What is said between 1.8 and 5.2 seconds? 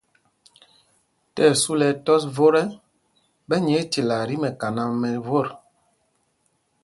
ɛtɔs vot ɛ, ɓɛ nyɛɛ tilaa ɗin tí mɛkaná mɛ